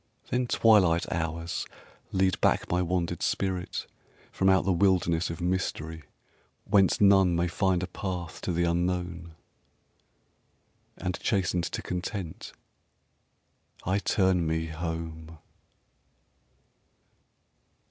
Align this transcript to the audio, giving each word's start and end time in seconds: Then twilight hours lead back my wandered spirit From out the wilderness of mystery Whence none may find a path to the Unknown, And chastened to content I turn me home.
Then 0.31 0.47
twilight 0.47 1.05
hours 1.11 1.67
lead 2.11 2.41
back 2.41 2.67
my 2.71 2.81
wandered 2.81 3.21
spirit 3.21 3.85
From 4.31 4.49
out 4.49 4.65
the 4.65 4.71
wilderness 4.71 5.29
of 5.29 5.39
mystery 5.41 6.01
Whence 6.65 6.99
none 6.99 7.35
may 7.35 7.47
find 7.47 7.83
a 7.83 7.87
path 7.87 8.41
to 8.41 8.51
the 8.51 8.63
Unknown, 8.63 9.35
And 10.97 11.19
chastened 11.19 11.65
to 11.65 11.83
content 11.83 12.51
I 13.85 13.99
turn 13.99 14.47
me 14.47 14.65
home. 14.65 15.37